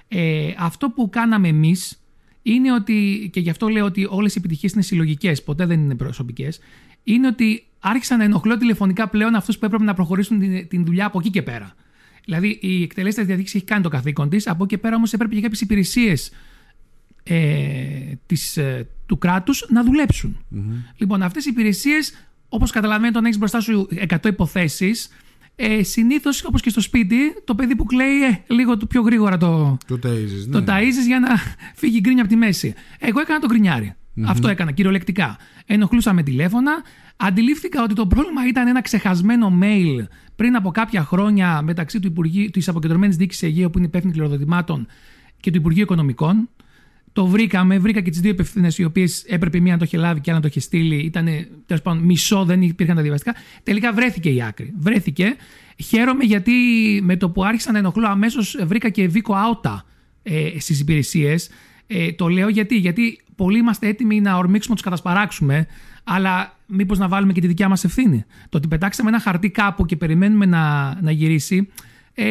Ε, 0.08 0.54
αυτό 0.58 0.90
που 0.90 1.10
κάναμε 1.10 1.48
εμείς 1.48 1.98
είναι 2.42 2.74
ότι, 2.74 3.30
και 3.34 3.40
γι' 3.40 3.50
αυτό 3.50 3.68
λέω 3.68 3.86
ότι 3.86 4.08
όλες 4.10 4.36
οι 4.36 4.38
επιτυχίες 4.38 4.72
είναι 4.74 4.82
συλλογικές, 4.82 5.44
ποτέ 5.44 5.66
δεν 5.66 5.80
είναι 5.80 5.96
προσωπικές, 5.96 6.60
είναι 7.04 7.28
ότι 7.28 7.66
άρχισαν 7.80 8.18
να 8.18 8.24
ενοχλώ 8.24 8.58
τηλεφωνικά 8.58 9.08
πλέον 9.08 9.36
αυτούς 9.36 9.58
που 9.58 9.66
έπρεπε 9.66 9.84
να 9.84 9.94
προχωρήσουν 9.94 10.40
την, 10.40 10.68
την 10.68 10.86
δουλειά 10.86 11.06
από 11.06 11.20
εκεί 11.20 11.30
και 11.30 11.42
πέρα. 11.42 11.76
Δηλαδή, 12.26 12.60
η 12.62 12.84
εκτελέστρια 12.84 13.26
διαδίκησης 13.26 13.56
έχει 13.56 13.66
κάνει 13.66 13.84
το 13.84 13.90
καθήκον 13.90 14.30
της, 14.30 14.48
από 14.48 14.64
εκεί 14.64 14.76
και 14.76 14.82
πέρα 14.82 14.96
όμως 14.96 15.14
έπρεπε 15.14 15.36
και 15.36 15.42
κάποιες 15.42 15.62
υπηρεσίες 15.62 16.32
ε, 17.24 17.38
της, 18.26 18.58
ε, 18.58 18.88
του 19.06 19.18
κράτους 19.18 19.66
να 19.70 19.84
δουλεψουν 19.84 20.46
Λοιπόν, 20.98 21.22
αυτές 21.22 21.46
οι 21.46 21.50
υπηρεσίες, 21.52 22.14
όπως 22.50 22.72
καταλαβαίνετε, 22.72 23.12
όταν 23.12 23.26
έχεις 23.26 23.38
μπροστά 23.38 23.60
σου 23.60 23.88
100 24.08 24.28
υποθέσεις, 24.28 25.10
ε, 25.56 25.84
συνήθως, 25.84 26.44
όπως 26.44 26.62
και 26.62 26.70
στο 26.70 26.82
σπίτι, 26.82 27.18
το 27.44 27.56
παιδί 27.56 27.76
που 27.76 27.86
κλαίει 27.86 28.24
ε, 28.24 28.44
λίγο 28.48 28.78
το 28.78 28.86
πιο 28.86 29.02
γρήγορα 29.02 29.38
το, 29.38 29.78
το 29.88 30.00
ταΐζεις. 30.04 30.52
το 30.52 30.60
ναι. 30.60 30.66
ταΐζεις 30.68 31.06
για 31.06 31.20
να 31.20 31.30
φύγει 31.76 31.98
η 31.98 32.00
γκρίνια 32.00 32.22
από 32.22 32.32
τη 32.32 32.38
μέση. 32.38 32.74
Εγώ 33.00 33.20
έκανα 33.20 33.40
το 33.40 33.48
γκρινιάρι. 33.48 33.96
Αυτό 34.26 34.48
έκανα 34.48 34.72
κυριολεκτικά. 34.72 35.38
Ενοχλούσα 35.66 36.14
με 36.14 36.24
τηλέφωνα. 36.24 36.72
Αντιλήφθηκα 37.18 37.84
ότι 37.84 37.94
το 37.94 38.08
πρόβλημα 38.08 38.48
ήταν 38.48 38.68
ένα 38.68 38.82
ξεχασμένο 38.82 39.58
mail 39.62 40.08
πριν 40.36 40.56
από 40.56 40.72
κάποια 40.72 41.04
χρόνια 41.04 41.62
μεταξύ 41.62 42.00
του 42.00 42.08
Υπουργείου, 42.08 42.50
της 42.50 42.68
Αποκεντρωμένης 42.68 43.16
Διοίκησης 43.16 43.44
Αιγαίου 43.44 43.70
που 43.70 43.78
είναι 43.78 43.88
υπεύθυνη 43.88 44.14
κληροδοτημάτων 44.14 44.88
και 45.40 45.52
του 45.52 45.58
Υπουργείου 45.58 45.84
Οικονομικών. 45.84 46.50
Το 47.14 47.26
βρήκαμε, 47.26 47.80
βρήκα 47.80 48.02
και 48.02 48.10
τις 48.10 48.20
δύο 48.20 48.32
υπευθύνες 48.32 48.78
οι 48.78 48.84
οποίες 48.84 49.24
έπρεπε 49.24 49.60
μία 49.60 49.72
να 49.72 49.78
το 49.78 49.86
είχε 49.86 49.98
λάβει 49.98 50.20
και 50.20 50.32
άλλη 50.32 50.40
να 50.40 50.42
το 50.42 50.48
είχε 50.48 50.60
στείλει. 50.60 50.96
Ήταν 50.96 51.28
τέλος 51.66 51.82
πάντων 51.82 52.04
μισό, 52.04 52.46
δεν 52.46 52.62
υπήρχαν 52.62 52.96
τα 52.96 53.02
διαβαστικά. 53.02 53.36
Τελικά 53.64 53.94
βρέθηκε 53.94 54.30
η 54.30 54.42
άκρη. 54.42 54.74
Βρέθηκε. 54.78 55.36
Χαίρομαι 55.84 56.24
γιατί 56.24 56.52
με 57.04 57.18
το 57.18 57.30
που 57.30 57.44
άρχισα 57.44 57.72
να 57.72 57.78
ενοχλώ 57.78 58.08
αμέσως 58.08 58.58
βρήκα 58.64 58.90
και 58.90 59.08
βίκο 59.08 59.34
άουτα 59.36 59.86
ε, 60.24 60.50
στις 60.60 60.80
υπηρεσίες. 60.80 61.50
Ε, 61.88 62.12
το 62.12 62.28
λέω 62.28 62.50
γιατί, 62.50 62.76
γιατί 62.76 63.20
πολλοί 63.36 63.58
είμαστε 63.58 63.88
έτοιμοι 63.88 64.22
να 64.22 64.36
ορμήξουμε, 64.38 64.76
να 64.76 64.82
τους 64.82 64.84
κατασπαράξουμε, 64.84 65.68
αλλά 66.04 66.58
μήπως 66.66 66.98
να 66.98 67.08
βάλουμε 67.08 67.34
και 67.34 67.42
τη 67.42 67.48
δικιά 67.48 67.70
μας 67.70 67.84
ευθύνη. 67.84 68.26
Το 68.50 68.58
ότι 68.58 68.68
πετάξαμε 68.68 69.10
ένα 69.10 69.20
χαρτί 69.20 69.50
κάπου 69.50 69.86
και 69.86 69.96
περιμένουμε 69.96 70.46
να, 70.46 70.96
να 71.02 71.12
γυρίσει, 71.12 71.70
ε, 72.14 72.26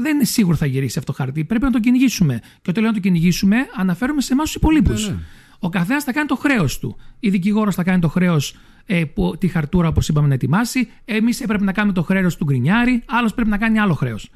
δεν 0.00 0.14
είναι 0.14 0.24
σίγουρο 0.24 0.56
θα 0.56 0.66
γυρίσει 0.66 0.98
αυτό 0.98 1.12
το 1.12 1.22
χαρτί. 1.22 1.44
Πρέπει 1.44 1.64
να 1.64 1.70
το 1.70 1.80
κυνηγήσουμε. 1.80 2.40
Και 2.62 2.70
όταν 2.70 2.82
λέω 2.82 2.92
να 2.92 2.96
το 2.96 3.02
κυνηγήσουμε, 3.02 3.56
αναφέρομαι 3.76 4.20
σε 4.20 4.32
εμάς 4.32 4.44
τους 4.46 4.54
υπολείπους. 4.54 5.08
Ναι, 5.08 5.14
ναι. 5.14 5.20
Ο 5.58 5.68
καθένας 5.68 6.04
θα 6.04 6.12
κάνει 6.12 6.26
το 6.26 6.36
χρέος 6.36 6.78
του. 6.78 6.96
Η 7.20 7.30
δικηγόρος 7.30 7.74
θα 7.74 7.82
κάνει 7.82 8.00
το 8.00 8.08
χρέος 8.08 8.56
ε, 8.86 9.04
που, 9.04 9.36
τη 9.38 9.48
χαρτούρα, 9.48 9.88
όπως 9.88 10.08
είπαμε, 10.08 10.28
να 10.28 10.34
ετοιμάσει. 10.34 10.88
Εμείς 11.04 11.40
έπρεπε 11.40 11.64
να 11.64 11.72
κάνουμε 11.72 11.94
το 11.94 12.02
χρέος 12.02 12.36
του 12.36 12.44
γκρινιάρη. 12.44 13.02
Άλλος 13.06 13.34
πρέπει 13.34 13.50
να 13.50 13.58
κάνει 13.58 13.78
άλλο 13.78 13.94
χρέος. 13.94 14.30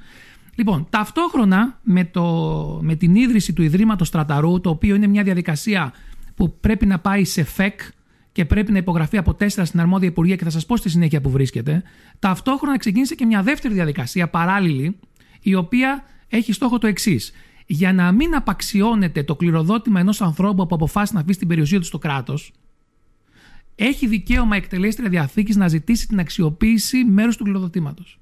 Λοιπόν, 0.63 0.87
ταυτόχρονα 0.91 1.79
με, 1.83 2.05
το, 2.05 2.79
με 2.83 2.95
την 2.95 3.15
ίδρυση 3.15 3.53
του 3.53 3.63
Ιδρύματος 3.63 4.09
Στραταρού, 4.09 4.61
το 4.61 4.71
οποίο 4.71 4.95
είναι 4.95 5.07
μια 5.07 5.23
διαδικασία 5.23 5.93
που 6.35 6.59
πρέπει 6.61 6.87
να 6.87 6.99
πάει 6.99 7.25
σε 7.25 7.45
ΦΕΚ 7.45 7.81
και 8.33 8.45
πρέπει 8.45 8.73
να 8.73 8.79
υπογραφεί 8.79 9.17
από 9.17 9.35
τέσσερα 9.35 9.67
στην 9.67 9.81
αρμόδια 9.81 10.09
Υπουργεία 10.09 10.37
και 10.37 10.45
θα 10.45 10.51
σας 10.51 10.67
πω 10.67 10.77
στη 10.77 10.89
συνέχεια 10.89 11.21
που 11.21 11.31
βρίσκεται, 11.31 11.83
ταυτόχρονα 12.19 12.79
ξεκίνησε 12.79 13.15
και 13.15 13.27
μια 13.27 13.43
δεύτερη 13.43 13.75
διαδικασία 13.75 14.29
παράλληλη, 14.29 14.99
η 15.41 15.55
οποία 15.55 16.05
έχει 16.29 16.53
στόχο 16.53 16.79
το 16.79 16.87
εξής. 16.87 17.33
Για 17.67 17.93
να 17.93 18.13
μην 18.13 18.35
απαξιώνεται 18.35 19.23
το 19.23 19.37
κληροδότημα 19.37 20.01
ενός 20.01 20.23
ανθρώπου 20.23 20.67
που 20.67 20.75
αποφάσισε 20.75 21.15
να 21.15 21.21
αφήσει 21.21 21.39
την 21.39 21.49
περιουσία 21.49 21.79
του 21.79 21.87
στο 21.87 21.99
κράτος, 21.99 22.53
έχει 23.75 24.07
δικαίωμα 24.07 24.57
εκτελέστρια 24.57 25.09
διαθήκης 25.09 25.57
να 25.57 25.69
ζητήσει 25.69 26.09
την 26.09 26.19
αξιοποίηση 26.19 27.05
μέρους 27.05 27.37
του 27.37 27.45
κληροδοτήματος 27.45 28.21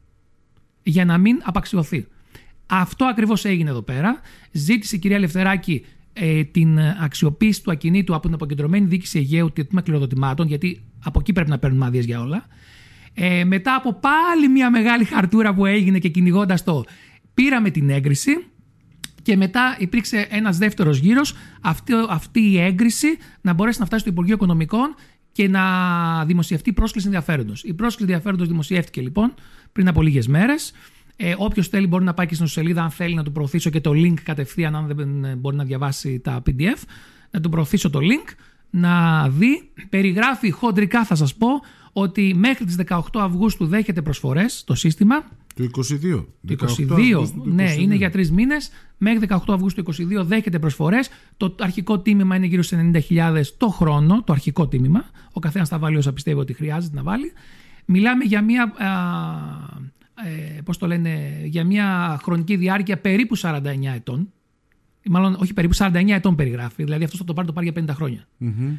για 0.83 1.05
να 1.05 1.19
μην 1.19 1.41
απαξιωθεί. 1.45 2.07
Αυτό 2.71 3.05
ακριβώς 3.05 3.45
έγινε 3.45 3.71
εδώ 3.71 3.83
πέρα. 3.83 4.21
Ζήτησε 4.53 4.97
η 4.97 4.99
κυρία 4.99 5.19
Λευθεράκη 5.19 5.85
ε, 6.13 6.45
την 6.45 6.79
αξιοποίηση 7.01 7.63
του 7.63 7.71
ακινήτου 7.71 8.15
από 8.15 8.23
την 8.23 8.35
αποκεντρωμένη 8.35 8.87
διοίκηση 8.87 9.19
Αιγαίου 9.19 9.53
και 9.53 9.65
τμήμα 9.65 9.83
κληροδοτημάτων, 9.83 10.47
γιατί 10.47 10.83
από 11.05 11.19
εκεί 11.21 11.33
πρέπει 11.33 11.51
να 11.51 11.59
παίρνουμε 11.59 11.87
άδειες 11.87 12.05
για 12.05 12.21
όλα. 12.21 12.47
Ε, 13.15 13.45
μετά 13.45 13.75
από 13.75 13.93
πάλι 13.93 14.49
μια 14.49 14.71
μεγάλη 14.71 15.05
χαρτούρα 15.05 15.55
που 15.55 15.67
έγινε 15.67 15.99
και 15.99 16.09
κυνηγώντας 16.09 16.65
το, 16.65 16.85
πήραμε 17.35 17.71
την 17.71 17.91
έγκριση 17.91 18.45
και 19.23 19.37
μετά 19.37 19.77
υπήρξε 19.79 20.27
ένας 20.31 20.59
δεύτερος 20.59 20.99
γύρος 20.99 21.35
αυτή, 21.61 21.93
αυτή 22.09 22.41
η 22.41 22.61
έγκριση 22.61 23.17
να 23.41 23.53
μπορέσει 23.53 23.81
να 23.81 23.87
φτάσει 23.87 24.01
στο 24.03 24.11
Υπουργείο 24.11 24.35
Οικονομικών 24.35 24.95
και 25.33 25.49
να 25.49 25.65
δημοσιευτεί 26.25 26.73
πρόσκληση 26.73 27.07
ενδιαφέροντος. 27.07 27.63
Η 27.63 27.75
πρόσκληση 27.75 28.13
ενδιαφέροντος 28.13 28.49
δημοσιεύτηκε 28.49 29.01
λοιπόν 29.01 29.35
πριν 29.73 29.89
από 29.89 30.03
λίγες 30.03 30.29
μέρες. 30.29 30.73
Ε, 31.23 31.35
Όποιος 31.39 31.69
θέλει 31.69 31.87
μπορεί 31.87 32.05
να 32.05 32.15
πάει 32.15 32.27
και 32.27 32.35
στην 32.35 32.47
σελίδα, 32.47 32.83
αν 32.83 32.91
θέλει 32.91 33.15
να 33.15 33.23
του 33.23 33.33
προωθήσω 33.33 33.71
και 33.71 33.81
το 33.81 33.91
link 33.91 34.15
κατευθείαν, 34.23 34.77
αν 34.77 34.87
δεν 34.87 35.39
μπορεί 35.39 35.57
να 35.57 35.65
διαβάσει 35.65 36.21
τα 36.21 36.43
PDF, 36.47 36.83
να 37.31 37.41
του 37.41 37.49
προωθήσω 37.49 37.91
το 37.91 37.99
link, 37.99 38.35
να 38.71 39.29
δει. 39.29 39.71
Περιγράφει 39.89 40.51
χοντρικά, 40.51 41.05
θα 41.05 41.15
σας 41.15 41.35
πω, 41.35 41.49
ότι 41.93 42.35
μέχρι 42.37 42.65
τις 42.65 42.77
18 42.87 43.01
Αυγούστου 43.13 43.67
δέχεται 43.67 44.03
προσφορές 44.03 44.65
το 44.65 44.75
σύστημα. 44.75 45.25
Το 45.55 45.65
22. 45.65 46.27
Το 46.47 46.55
18 46.55 46.55
22, 46.55 46.93
Αυγούστου 46.93 47.41
του 47.41 47.51
ναι, 47.51 47.75
22. 47.75 47.81
είναι 47.81 47.95
για 47.95 48.11
τρεις 48.11 48.31
μήνες. 48.31 48.71
Μέχρι 48.99 49.27
18 49.29 49.37
Αυγούστου 49.47 49.83
του 49.83 49.93
22 50.21 50.25
δέχεται 50.25 50.59
προσφορές. 50.59 51.09
Το 51.37 51.55
αρχικό 51.61 51.99
τίμημα 51.99 52.37
είναι 52.37 52.47
γύρω 52.47 52.63
σε 52.63 52.91
90.000 53.09 53.43
το 53.57 53.69
χρόνο. 53.69 54.23
Το 54.23 54.33
αρχικό 54.33 54.69
τίμημα. 54.69 55.05
Ο 55.33 55.41
καθένας 55.41 55.69
θα 55.69 55.79
βάλει 55.79 55.97
όσα 55.97 56.13
πιστεύει 56.13 56.41
ότι 56.41 56.53
χρειάζεται 56.53 56.97
να 56.97 57.03
βάλει. 57.03 57.33
Μιλάμε 57.85 58.25
για 58.25 58.43
μια. 58.43 58.63
Α, 58.63 59.89
ε, 60.27 60.61
πώς 60.61 60.79
το 60.79 60.87
λένε, 60.87 61.41
για 61.45 61.65
μια 61.65 62.19
χρονική 62.23 62.57
διάρκεια 62.57 62.99
περίπου 62.99 63.39
49 63.39 63.61
ετών. 63.95 64.33
Μάλλον 65.11 65.37
όχι 65.41 65.53
περίπου 65.53 65.75
49 65.77 66.09
ετών 66.09 66.35
περιγράφει. 66.37 66.85
Δηλαδή 66.85 67.05
αυτός 67.05 67.19
θα 67.19 67.25
το 67.25 67.35
πάρει, 67.35 67.47
το 67.47 67.53
πάρει 67.53 67.71
για 67.75 67.85
50 67.85 67.95
χρόνια. 67.95 68.27
Μμμ. 68.37 68.77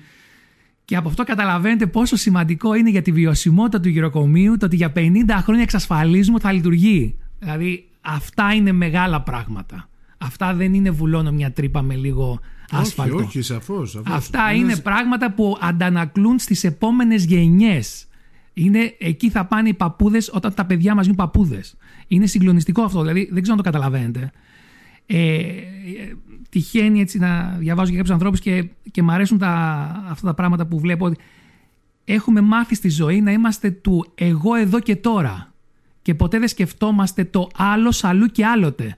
Και 0.85 0.95
από 0.95 1.09
αυτό 1.09 1.23
καταλαβαίνετε 1.23 1.85
πόσο 1.85 2.15
σημαντικό 2.15 2.73
είναι 2.73 2.89
για 2.89 3.01
τη 3.01 3.11
βιωσιμότητα 3.11 3.79
του 3.79 3.89
γυροκομείου 3.89 4.57
το 4.57 4.65
ότι 4.65 4.75
για 4.75 4.91
50 4.95 4.99
χρόνια 5.41 5.61
εξασφαλίζουμε 5.63 6.35
ότι 6.35 6.45
θα 6.45 6.51
λειτουργεί. 6.51 7.17
Δηλαδή 7.39 7.89
αυτά 8.01 8.53
είναι 8.53 8.71
μεγάλα 8.71 9.21
πράγματα. 9.21 9.89
Αυτά 10.17 10.53
δεν 10.53 10.73
είναι 10.73 10.89
βουλώνω 10.91 11.31
μια 11.31 11.51
τρύπα 11.51 11.81
με 11.81 11.95
λίγο 11.95 12.39
άσφαλτο. 12.71 13.15
Όχι, 13.15 13.23
όχι, 13.23 13.41
σαφώς, 13.41 13.91
σαφώς. 13.91 14.13
Αυτά 14.13 14.53
είναι 14.53 14.77
πράγματα 14.77 15.31
που 15.31 15.57
αντανακλούν 15.61 16.39
στις 16.39 16.63
επόμενες 16.63 17.25
γενιές. 17.25 18.07
Είναι, 18.53 18.95
εκεί 18.99 19.29
θα 19.29 19.45
πάνε 19.45 19.69
οι 19.69 19.73
παππούδες 19.73 20.29
όταν 20.33 20.53
τα 20.53 20.65
παιδιά 20.65 20.95
μας 20.95 21.01
γίνουν 21.01 21.17
παππούδες. 21.17 21.77
Είναι 22.07 22.25
συγκλονιστικό 22.25 22.81
αυτό, 22.81 22.99
δηλαδή 23.01 23.29
δεν 23.31 23.41
ξέρω 23.41 23.57
αν 23.57 23.63
το 23.63 23.71
καταλαβαίνετε. 23.71 24.31
Ε, 25.05 25.43
τυχαίνει 26.49 26.99
έτσι 26.99 27.17
να 27.17 27.55
διαβάζω 27.59 27.87
για 27.87 27.97
κάποιους 27.97 28.13
ανθρώπους 28.13 28.39
και, 28.39 28.69
και 28.91 29.01
μου 29.01 29.11
αρέσουν 29.11 29.37
τα, 29.37 29.53
αυτά 30.09 30.27
τα 30.27 30.33
πράγματα 30.33 30.65
που 30.65 30.79
βλέπω. 30.79 31.05
Ότι 31.05 31.17
έχουμε 32.05 32.41
μάθει 32.41 32.75
στη 32.75 32.89
ζωή 32.89 33.21
να 33.21 33.31
είμαστε 33.31 33.71
του 33.71 34.11
εγώ 34.15 34.55
εδώ 34.55 34.79
και 34.79 34.95
τώρα. 34.95 35.53
Και 36.01 36.15
ποτέ 36.15 36.39
δεν 36.39 36.47
σκεφτόμαστε 36.47 37.23
το 37.23 37.49
άλλος 37.55 38.03
αλλού 38.03 38.25
και 38.25 38.45
άλλοτε. 38.45 38.97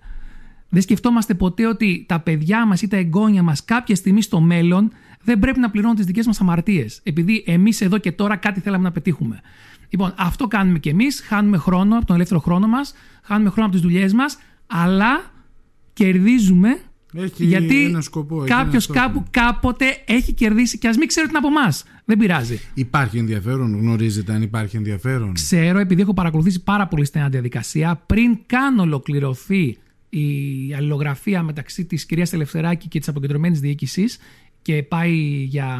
Δεν 0.74 0.82
σκεφτόμαστε 0.82 1.34
ποτέ 1.34 1.68
ότι 1.68 2.06
τα 2.08 2.20
παιδιά 2.20 2.65
μας 2.65 2.82
ή 2.82 2.88
τα 2.88 2.98
εγγόνια 2.98 3.44
μας 3.44 3.65
κάποια 3.65 3.96
στιγμή 3.96 4.22
στο 4.22 4.39
μέλλον 4.39 4.92
δεν 5.24 5.39
πρέπει 5.39 5.60
να 5.60 5.70
πληρώνουν 5.70 5.96
τις 5.96 6.06
δικές 6.06 6.25
μας 6.25 6.42
αμαρτίες. 6.42 7.00
Επειδή 7.03 7.44
εμείς 7.46 7.82
εδώ 7.82 7.98
και 7.98 8.12
τώρα 8.12 8.36
κάτι 8.36 8.60
θέλαμε 8.60 8.84
να 8.84 8.92
πετύχουμε. 8.92 9.42
Λοιπόν, 9.89 10.13
αυτό 10.18 10.48
κάνουμε 10.48 10.80
κι 10.80 10.89
εμείς. 10.89 11.22
Χάνουμε 11.22 11.58
χρόνο 11.58 11.98
από 11.98 12.06
τον 12.06 12.15
ελεύθερο 12.15 12.39
χρόνο 12.39 12.68
μας, 12.68 12.94
χάνουμε 13.22 13.50
χρόνο 13.50 13.68
από 13.68 13.75
τις 13.75 13.86
δουλειές 13.86 14.13
μας, 14.13 14.38
αλλά 14.68 15.32
κερδίζουμε 15.94 16.80
Έχει 17.13 17.46
γιατί 17.46 17.86
ένα 17.86 18.01
σκοπό, 18.01 18.38
έχει 18.38 18.48
κάποιος 18.48 18.89
ένα 18.89 18.98
στόχο. 18.98 19.00
κάπου 19.00 19.25
κάποτε 19.32 19.86
έχει 20.06 20.34
κερδίσει 20.34 20.77
και 20.77 20.88
ας 20.88 20.98
μην 20.98 21.08
ξέρει 21.08 21.27
την 21.27 21.38
από 21.38 21.48
εμάς. 21.48 21.84
Δεν 22.06 22.18
πειράζει. 22.18 22.60
Υπάρχει 22.74 23.18
ενδιαφέρον, 23.18 23.80
γνωρίζετε 23.80 24.34
αν 24.34 24.42
υπάρχει 24.42 24.77
ενδιαφέρον. 24.77 25.34
Ξέρω, 25.34 25.80
επειδή 25.80 26.01
έχω 26.01 26.13
παρακολουθήσει 26.13 26.63
πάρα 26.63 26.88
πολύ 26.88 27.06
στενά 27.06 27.30
διαδικασία, 27.30 28.03
πριν 28.06 28.38
καν 28.46 28.80
ολοκληρωθεί 28.80 29.77
η 30.20 30.74
αλληλογραφία 30.77 31.43
μεταξύ 31.43 31.86
της 31.86 32.05
κυρίας 32.05 32.34
Ελευθεράκη 32.34 32.88
και 32.88 33.00
της 33.00 33.08
αποκεντρωμένης 33.08 33.60
διοίκησης 33.60 34.17
και 34.62 34.84
πάει 34.84 35.13
για 35.50 35.77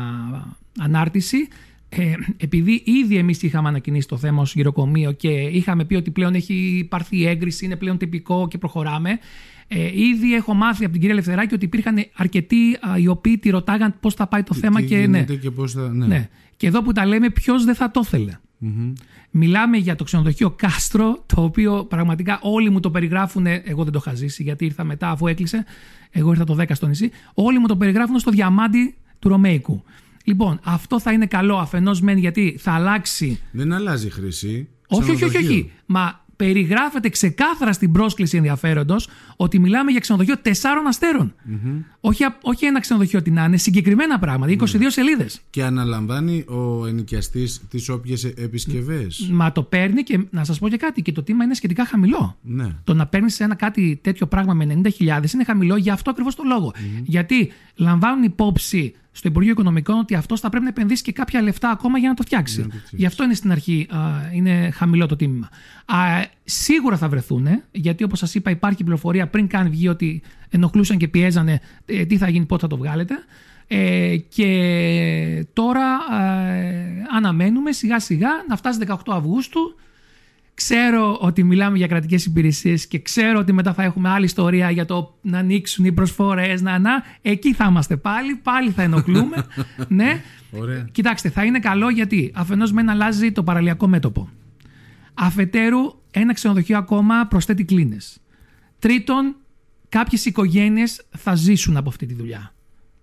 ανάρτηση, 0.80 1.48
ε, 1.90 2.14
επειδή 2.38 2.84
ήδη 2.86 3.18
εμείς 3.18 3.44
είχαμε 3.44 3.68
ανακοινήσει 3.68 4.08
το 4.08 4.18
θέμα 4.18 4.42
ως 4.42 4.54
γυροκομείο 4.54 5.12
και 5.12 5.30
είχαμε 5.30 5.86
πει 5.86 5.96
ότι 5.96 6.12
πλέον 6.12 6.34
έχει 6.34 6.88
πάρθει 6.90 7.18
η 7.18 7.28
έγκριση, 7.28 7.66
είναι 7.66 7.76
πλέον 7.76 7.98
τυπικό 7.98 8.48
και 8.48 8.58
προχωράμε. 8.58 9.20
Ε, 9.68 10.00
ήδη 10.00 10.36
έχω 10.36 10.54
μάθει 10.54 10.84
από 10.84 10.92
την 10.92 11.02
κυρία 11.02 11.16
Ελευθεράκη 11.16 11.54
ότι 11.54 11.66
υπήρχαν 11.66 12.06
αρκετοί 12.16 12.78
α, 12.88 12.98
οι 12.98 13.08
οποίοι 13.08 13.38
τη 13.38 13.50
ρωτάγαν 13.50 13.96
πώς 14.00 14.14
θα 14.14 14.28
πάει 14.28 14.44
το 14.44 14.54
θέμα 14.54 14.80
Τι 14.80 14.86
και 14.86 14.96
ναι. 14.96 15.02
γίνεται 15.02 15.36
και 15.36 15.52
πώς 15.52 15.72
θα... 15.72 15.94
Ναι. 15.94 16.06
ναι. 16.06 16.30
Και 16.58 16.68
εδώ 16.68 16.82
που 16.82 16.92
τα 16.92 17.06
λέμε, 17.06 17.30
ποιος 17.30 17.64
δεν 17.64 17.76
θα 17.76 17.92
το 17.92 18.02
ήθελε. 18.04 18.38
Μμμ. 18.66 18.94
Μιλάμε 19.32 19.78
για 19.78 19.96
το 19.96 20.04
ξενοδοχείο 20.04 20.52
Κάστρο, 20.52 21.24
το 21.26 21.44
οποίο 21.44 21.86
πραγματικά 21.86 22.40
όλοι 22.42 22.70
μου 22.70 22.80
το 22.80 22.92
περιγράφουν. 22.92 23.46
Εγώ 23.46 23.84
δεν 23.84 23.94
το 23.94 24.04
είχα 24.06 24.16
ζήσει 24.16 24.44
γιατί 24.44 24.66
ήρθα 24.66 24.84
μετά 24.84 25.10
αφού 25.10 25.28
έκλεισε. 25.28 25.66
Εγώ 26.12 26.32
ήρθα 26.32 26.44
το 26.44 26.56
10 26.60 26.66
στο 26.74 26.88
νησί. 26.88 27.12
Όλοι 27.34 27.60
μου 27.60 27.68
το 27.68 27.78
περιγράφουν 27.78 28.20
στο 28.20 28.32
διαμάντι 28.32 28.96
του 29.20 29.30
Ρωμαϊκού. 29.30 29.84
Λοιπόν, 30.24 30.60
αυτό 30.64 31.00
θα 31.00 31.12
είναι 31.12 31.26
καλό 31.26 31.58
αφενός 31.58 32.02
μεν 32.02 32.18
γιατί 32.18 32.56
θα 32.60 32.72
αλλάξει. 32.72 33.40
Δεν 33.52 33.74
αλλάζει 33.74 34.08
η 34.08 34.10
χρήση. 34.10 34.68
Όχι, 34.88 35.02
όχι, 35.02 35.12
όχι, 35.12 35.16
Ξενοδοχείο. 35.30 35.50
όχι. 35.60 35.72
Μα 35.86 36.23
περιγράφεται 36.36 37.10
ξεκάθαρα 37.10 37.74
στην 37.74 37.92
πρόσκληση 37.92 38.38
ενδιαφέροντος 38.38 39.08
ότι 39.36 39.60
μιλάμε 39.60 39.92
για 39.92 40.00
ξενοδοχείο 40.00 40.38
τεσσάρων 40.42 40.88
αστέρων. 40.88 41.34
όχι, 42.00 42.24
α- 42.24 42.38
όχι 42.42 42.66
ένα 42.66 42.80
ξενοδοχείο 42.80 43.20
ότι 43.20 43.32
να 43.32 43.44
είναι, 43.44 43.58
συγκεκριμένα 43.58 44.20
πράγματα. 44.20 44.52
22 44.52 44.66
σελίδες. 44.88 45.42
Και 45.50 45.64
αναλαμβάνει 45.64 46.46
ο 46.48 46.88
ενοικιαστής 46.88 47.62
τις 47.70 47.90
όποιες 47.90 48.24
επισκευές. 48.24 49.30
Μα 49.32 49.52
το 49.52 49.64
παίρνει 49.64 50.04
και 50.04 50.20
να 50.30 50.44
σας 50.44 50.60
πω 50.60 50.70
και 50.70 50.78
κάτι. 50.78 51.02
Και 51.02 51.12
το 51.12 51.24
τίμημα 51.24 51.44
είναι 51.44 51.54
σχετικά 51.54 51.86
χαμηλό. 51.86 52.38
Ναι. 52.42 52.68
Το 52.84 52.94
να 52.94 53.08
παίρνεις 53.08 53.40
ένα 53.40 53.56
κάτι 53.56 54.00
τέτοιο 54.04 54.28
πράγμα 54.28 54.54
με 54.54 54.66
90.000 54.66 55.34
είναι 55.34 55.44
χαμηλό 55.46 55.76
για 55.76 55.94
αυτό 55.94 56.10
ακριβώς 56.10 56.36
το 56.36 56.44
λόγο. 56.46 56.74
Γιατί 57.04 57.52
λαμβάνουν 57.76 58.24
υπόψη 58.24 58.94
στο 59.16 59.28
Υπουργείο 59.28 59.52
Οικονομικών 59.52 60.00
ότι 60.00 60.16
αυτός 60.16 60.40
θα 60.40 60.50
πρέπει 60.50 60.64
να 60.64 60.70
επενδύσει 60.70 61.04
και 61.04 61.12
κάποια 61.12 61.42
λεφτά 61.42 61.70
ακόμα 61.70 61.98
για 61.98 62.10
να 62.10 62.16
το 62.16 62.24
φτιάξει. 62.24 62.56
Για 62.56 62.64
να 62.64 62.70
το 62.70 62.76
φτιάξει. 62.76 62.96
Γι' 62.96 63.06
αυτό 63.06 63.24
είναι 63.24 63.34
στην 63.34 63.52
αρχή 63.52 63.88
α, 63.90 63.98
είναι 64.34 64.70
χαμηλό 64.74 65.06
το 65.06 65.16
τίμημα. 65.16 65.50
Α, 65.86 65.98
σίγουρα 66.44 66.98
θα 66.98 67.10
βρεθούν, 67.10 67.48
γιατί 67.72 68.04
όπως 68.04 68.20
σας 68.20 68.36
είπα, 68.36 68.50
υπάρχει 68.50 68.84
πληροφορία 68.84 69.28
πριν 69.28 69.48
καν 69.48 69.70
βγει 69.70 69.88
ότι 69.88 70.22
ενοχλούσαν 70.50 70.98
και 70.98 71.08
πιέζανε 71.08 71.60
ε, 71.86 72.06
τι 72.06 72.18
θα 72.18 72.30
γίνει, 72.30 72.46
πότε 72.46 72.62
θα 72.62 72.68
το 72.68 72.78
βγάλετε. 72.78 73.16
Ε, 73.68 74.18
και 74.18 75.46
τώρα 75.54 75.86
ε, 76.22 77.04
αναμένουμε 77.16 77.72
σιγά 77.72 78.00
σιγά 78.00 78.30
να 78.48 78.56
φτάσει 78.56 78.80
18 78.88 78.96
Αυγούστου 79.08 79.76
Ξέρω 80.54 81.18
ότι 81.22 81.44
μιλάμε 81.44 81.78
για 81.78 81.88
κρατικές 81.88 82.26
υπηρεσίες 82.26 82.88
και 82.88 83.00
ξέρω 83.00 83.40
ότι 83.40 83.54
μετά 83.54 83.74
θα 83.74 83.84
έχουμε 83.84 84.10
άλλη 84.10 84.26
ιστορία 84.26 84.72
για 84.72 84.86
το 84.86 85.18
να 85.22 85.38
ανοίξουν 85.38 85.86
οι 85.86 85.92
προσφορές. 85.92 86.62
Να, 86.62 86.80
να. 86.80 87.04
Εκεί 87.22 87.54
θα 87.54 87.66
είμαστε 87.70 87.98
πάλι, 87.98 88.36
πάλι 88.36 88.72
θα 88.72 88.82
ενοχλούμε. 88.82 89.46
ναι. 89.88 90.22
Ωραία. 90.52 90.88
Κοιτάξτε, 90.92 91.30
θα 91.30 91.46
είναι 91.46 91.60
καλό 91.60 91.90
γιατί 91.90 92.32
αφενός 92.36 92.72
μεν 92.72 92.90
αλλάζει 92.90 93.32
το 93.32 93.44
παραλιακό 93.44 93.88
μέτωπο. 93.88 94.30
Αφετέρου, 95.14 95.80
ένα 96.12 96.34
ξενοδοχείο 96.34 96.78
ακόμα 96.78 97.28
προσθέτει 97.28 97.64
κλίνες. 97.64 98.18
Τρίτον, 98.80 99.36
κάποιες 99.90 100.26
οικογένειες 100.26 101.06
θα 101.18 101.36
ζήσουν 101.36 101.78
από 101.78 101.90
αυτή 101.90 102.06
τη 102.06 102.14
δουλειά. 102.14 102.54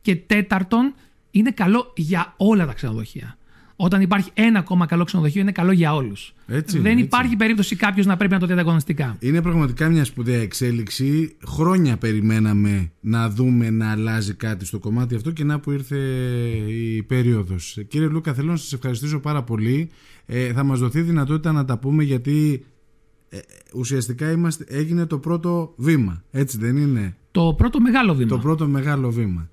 Και 0.00 0.16
τέταρτον, 0.16 0.94
είναι 1.30 1.50
καλό 1.50 1.92
για 1.96 2.34
όλα 2.36 2.66
τα 2.66 2.72
ξενοδοχεία. 2.72 3.38
Όταν 3.82 4.00
υπάρχει 4.00 4.30
ένα 4.34 4.58
ακόμα 4.58 4.86
καλό 4.86 5.04
ξενοδοχείο, 5.04 5.40
είναι 5.40 5.52
καλό 5.52 5.72
για 5.72 5.94
όλους. 5.94 6.34
Έτσι 6.46 6.76
είναι, 6.76 6.82
Δεν 6.82 6.92
έτσι. 6.92 7.04
υπάρχει 7.04 7.36
περίπτωση 7.36 7.76
κάποιος 7.76 8.06
να 8.06 8.16
πρέπει 8.16 8.32
να 8.32 8.38
το 8.38 8.46
δει 8.46 8.52
ανταγωνιστικά. 8.52 9.16
Είναι 9.20 9.42
πραγματικά 9.42 9.88
μια 9.88 10.04
σπουδαία 10.04 10.40
εξέλιξη. 10.40 11.36
Χρόνια 11.46 11.96
περιμέναμε 11.96 12.92
να 13.00 13.30
δούμε 13.30 13.70
να 13.70 13.90
αλλάζει 13.90 14.34
κάτι 14.34 14.64
στο 14.64 14.78
κομμάτι 14.78 15.14
αυτό 15.14 15.30
και 15.30 15.44
να 15.44 15.60
που 15.60 15.70
ήρθε 15.70 15.98
η 16.68 17.02
περίοδος. 17.02 17.78
Κύριε 17.88 18.06
Λούκα, 18.06 18.34
θέλω 18.34 18.50
να 18.50 18.56
σας 18.56 18.72
ευχαριστήσω 18.72 19.18
πάρα 19.20 19.42
πολύ. 19.42 19.90
Ε, 20.26 20.52
θα 20.52 20.62
μας 20.62 20.78
δοθεί 20.78 21.00
δυνατότητα 21.00 21.52
να 21.52 21.64
τα 21.64 21.78
πούμε 21.78 22.02
γιατί 22.02 22.64
ε, 23.28 23.38
ουσιαστικά 23.74 24.30
είμαστε, 24.30 24.64
έγινε 24.68 25.06
το 25.06 25.18
πρώτο 25.18 25.72
βήμα. 25.76 26.22
Έτσι 26.30 26.58
δεν 26.58 26.76
είναι; 26.76 27.16
Το 27.30 27.54
πρώτο 27.56 27.80
μεγάλο 27.80 28.14
βήμα. 28.14 28.28
Το 28.28 28.38
πρώτο 28.38 28.66
μεγάλο 28.66 29.10
βήμα. 29.10 29.48